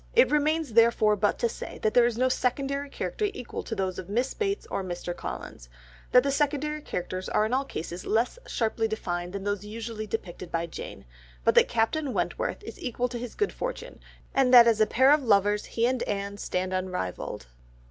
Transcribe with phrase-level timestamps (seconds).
[0.15, 3.99] It remains therefore but to say that there is no secondary character to equal those
[3.99, 5.15] of Miss Bates or Mr.
[5.15, 5.69] Collins,
[6.11, 10.51] that the secondary characters are in all cases less sharply defined than those usually depicted
[10.51, 11.05] by Jane,
[11.45, 13.99] but that Captain Wentworth is equal to his good fortune,
[14.33, 17.45] and that as a pair of lovers he and Anne stand unrivalled.